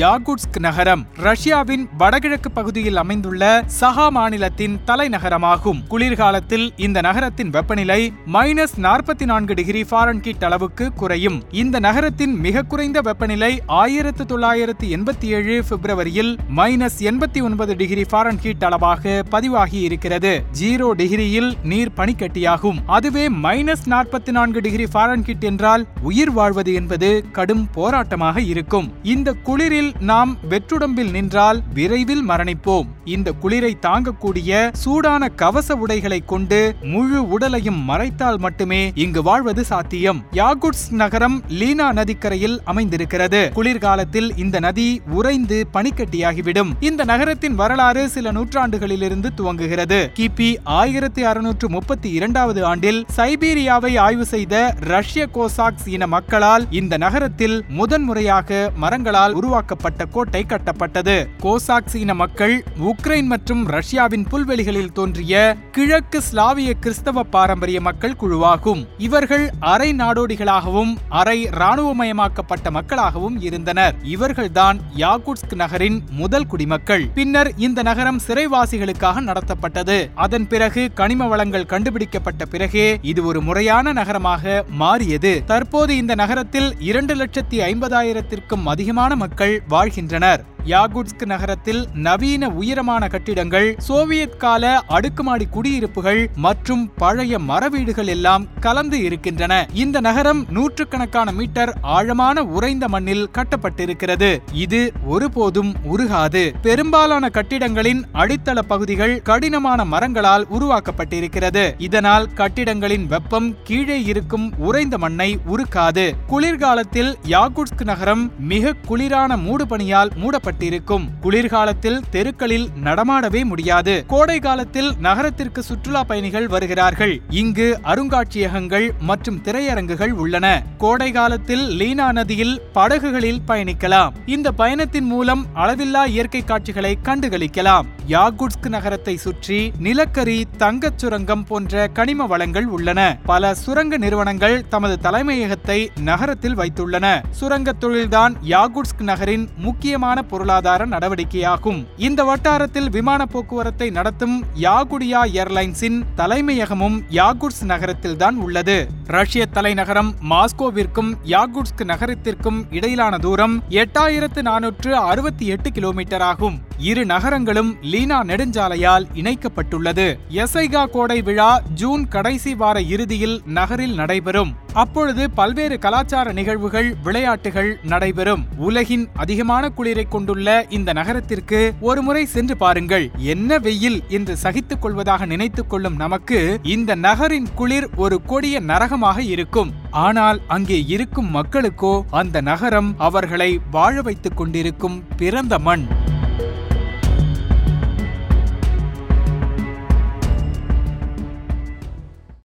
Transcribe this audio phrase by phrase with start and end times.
[0.00, 5.86] யாகுட்ஸ்க் நகரம் ரஷ்யாவின் வடகிழக்கு பகுதியில் அமைந்துள்ள சஹா மாநிலத்தின் தலைநகரமாகும்.
[5.88, 11.42] குளிர்காலத்தில் இந்த நகரத்தின் வெப்பநிலை மைனஸ் நாற்பத்தி நான்கு டிகிரி ஃபாரன்கீட் அளவுக்கு குறையும்.
[11.50, 18.64] இந்த நகரத்தின் மிக குறைந்த வெப்பநிலை ஆயிரத்து தொள்ளாயிரத்து எண்பத்தி ஏழு பிப்ரவரியில் மைனஸ் எண்பத்தி ஒன்பது டிகிரி ஃபாரன்கீட்
[18.64, 20.44] அளவாக பதிவாகி இருக்கிறது.
[20.60, 22.78] ஜீரோ டிகிரியில் நீர் பனிக்கட்டியாகும்.
[22.86, 28.92] அதுவே மைனஸ் நாற்பத்தி நான்கு டிகிரி ஃபாரன்கீட் என்றால் உயிர் வாழ்வது என்பது கடும் போராட்டமாக இருக்கும்.
[29.02, 32.86] இந்த குளிரில் நாம் வெற்றுடம்பில் நின்றால் விரைவில் மரணிப்போம்.
[33.04, 40.22] இந்த குளிரை தாங்கக்கூடிய சூடான கவச உடைகளை கொண்டு முழு உடலையும் மறைத்தால் மட்டுமே இங்கு வாழ்வது சாத்தியம்.
[40.32, 43.52] யாகுட்ஸ் நகரம் லீனா நதிக்கரையில் அமைந்திருக்கிறது.
[43.52, 46.70] குளிர்காலத்தில் இந்த நதி உறைந்து பனிக்கட்டியாகிவிடும்.
[46.80, 50.00] இந்த நகரத்தின் வரலாறு சில நூற்றாண்டுகளிலிருந்து துவங்குகிறது.
[50.18, 57.64] கிபி ஆயிரத்தி அறுநூற்று முப்பத்தி இரண்டாவது ஆண்டில் சைபீரியாவை ஆய்வு செய்த ரஷ்ய கோசாக்ஸ் இன மக்களால் இந்த நகரத்தில்
[57.68, 61.16] முதன்முறையாக மரங்களால் உருவாக்க உருவாக்கப்பட்ட கோட்டை கட்டப்பட்டது.
[61.42, 68.86] கோசாக் சீன மக்கள் உக்ரைன் மற்றும் ரஷ்யாவின் புல்வெளிகளில் தோன்றிய கிழக்கு ஸ்லாவிய கிறிஸ்தவ பாரம்பரிய மக்கள் குழுவாகும்.
[68.98, 73.94] இவர்கள் அரை நாடோடிகளாகவும் அரை இராணுவமயமாக்கப்பட்ட மக்களாகவும் இருந்தனர்.
[74.14, 77.06] இவர்கள்தான் யாகுட்ஸ்க் நகரின் முதல் குடிமக்கள்.
[77.14, 79.98] பின்னர் இந்த நகரம் சிறைவாசிகளுக்காக நடத்தப்பட்டது.
[80.14, 85.34] அதன் பிறகு கனிம வளங்கள் கண்டுபிடிக்கப்பட்ட பிறகே இது ஒரு முறையான நகரமாக மாறியது.
[85.46, 90.42] தற்போது இந்த நகரத்தில் இரண்டு லட்சத்தி ஐம்பதாயிரத்திற்கும் அதிகமான மக்கள் வாழ்கின்றனர்.
[90.66, 99.66] யாகுட்ஸ்க் நகரத்தில் நவீன உயரமான கட்டிடங்கள் சோவியத் கால அடுக்குமாடி குடியிருப்புகள் மற்றும் பழைய மரவீடுகள் எல்லாம் கலந்து இருக்கின்றன.
[99.72, 104.38] இந்த நகரம் நூற்றுக்கணக்கான மீட்டர் ஆழமான உறைந்த மண்ணில் கட்டப்பட்டிருக்கிறது.
[104.52, 106.54] இது ஒருபோதும் உருகாது.
[106.62, 111.74] பெரும்பாலான கட்டிடங்களின் அடித்தள பகுதிகள் கடினமான மரங்களால் உருவாக்கப்பட்டிருக்கிறது.
[111.78, 116.12] இதனால் கட்டிடங்களின் வெப்பம் கீழே இருக்கும் உறைந்த மண்ணை உருக்காது.
[116.26, 124.04] குளிர்காலத்தில் யாகுட்ஸ்க் நகரம் மிக குளிரான மூடுபனியால் மூடப்பட்டு இருக்கும் குளிர்காலத்தில் தெருக்களில் நடமாடவே முடியாது.
[124.06, 127.20] கோடை காலத்தில் நகரத்திற்கு சுற்றுலா பயணிகள் வருகிறார்கள்.
[127.30, 130.62] இங்கு அருங்காட்சியகங்கள் மற்றும் திரையரங்குகள் உள்ளன.
[130.78, 134.12] கோடை காலத்தில் லீனா நதியில் படகுகளில் பயணிக்கலாம்.
[134.26, 137.86] இந்த பயணத்தின் மூலம் அளவில்லா இயற்கை காட்சிகளை கண்டுகளிக்கலாம்.
[138.08, 143.18] யாகுட்ஸ்க் நகரத்தை சுற்றி நிலக்கரி தங்கச் சுரங்கம் போன்ற கனிம வளங்கள் உள்ளன.
[143.24, 147.22] பல சுரங்க நிறுவனங்கள் தமது தலைமையகத்தை நகரத்தில் வைத்துள்ளன.
[147.30, 151.86] சுரங்க தொழில்தான் யாகுட்ஸ்க் நகரின் முக்கியமான பொருளாதார நடவடிக்கையாகும்.
[151.96, 158.88] இந்த வட்டாரத்தில் விமான போக்குவரத்தை நடத்தும் யாகுடியா ஏர்லைன்ஸின் தலைமையகமும் யாகுட்ஸ் நகரத்தில்தான் உள்ளது.
[159.04, 166.65] ரஷ்ய தலைநகரம் மாஸ்கோவிற்கும் யாகுட்ஸ்க் நகரத்திற்கும் இடையிலான தூரம் எட்டாயிரத்து நானூற்று அறுபத்தி எட்டு கிலோமீட்டர் ஆகும்.
[166.78, 170.18] இரு நகரங்களும் லீனா நெடுஞ்சாலையால் இணைக்கப்பட்டுள்ளது.
[170.28, 174.54] எசைகா கோடை விழா ஜூன் கடைசி வார இறுதியில் நகரில் நடைபெறும்.
[174.72, 178.44] அப்பொழுது பல்வேறு கலாச்சார நிகழ்வுகள் விளையாட்டுகள் நடைபெறும்.
[178.56, 183.10] உலகின் அதிகமான குளிரை கொண்டுள்ள இந்த நகரத்திற்கு ஒருமுறை சென்று பாருங்கள்.
[183.18, 189.72] என்ன வெயில் என்று சகித்துக் கொள்வதாக நினைத்துக் கொள்ளும் நமக்கு இந்த நகரின் குளிர் ஒரு கொடிய நரகமாக இருக்கும்.
[189.90, 195.86] ஆனால் அங்கே இருக்கும் மக்களுக்கோ அந்த நகரம் அவர்களை வாழ வைத்துக் கொண்டிருக்கும் பிறந்த மண்.